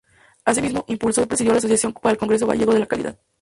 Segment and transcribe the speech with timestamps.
[0.45, 3.19] Asimismo, impulsó y presidió la Asociación para el Congreso Gallego de la Calidad.